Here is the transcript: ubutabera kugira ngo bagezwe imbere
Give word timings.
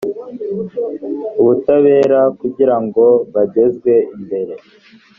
ubutabera 1.41 2.19
kugira 2.39 2.75
ngo 2.83 3.05
bagezwe 3.33 3.91
imbere 4.15 4.53